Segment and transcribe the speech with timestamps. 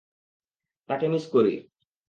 [0.89, 1.53] তাকে মিস করি।